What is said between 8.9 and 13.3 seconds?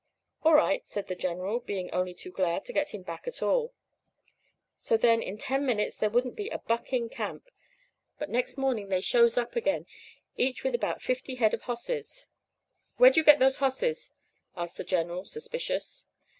shows up again, each with about fifty head of hosses. "'Where'd you